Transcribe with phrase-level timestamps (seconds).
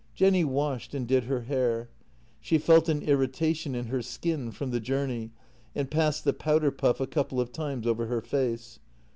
[0.15, 1.91] Jenny washed and did her hair;
[2.39, 5.29] she felt an irritation in her skin from the journey,
[5.75, 8.79] and passed the powder puff a couple of times over her face.